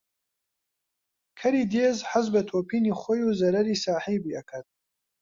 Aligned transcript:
کەری 1.39 1.63
دێز 1.73 1.97
حەز 2.09 2.27
بە 2.33 2.41
تۆپینی 2.49 2.97
خۆی 3.01 3.21
و 3.25 3.35
زەرەری 3.39 3.81
ساحێبی 3.85 4.35
ئەکات 4.37 4.67